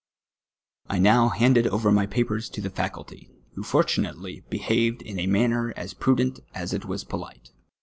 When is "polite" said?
7.03-7.51